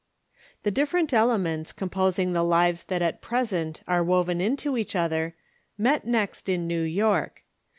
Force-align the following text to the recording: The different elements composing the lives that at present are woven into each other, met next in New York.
The 0.63 0.71
different 0.71 1.13
elements 1.13 1.71
composing 1.71 2.33
the 2.33 2.41
lives 2.43 2.85
that 2.85 3.03
at 3.03 3.21
present 3.21 3.83
are 3.87 4.03
woven 4.03 4.41
into 4.41 4.75
each 4.75 4.95
other, 4.95 5.35
met 5.77 6.07
next 6.07 6.49
in 6.49 6.67
New 6.67 6.81
York. 6.81 7.43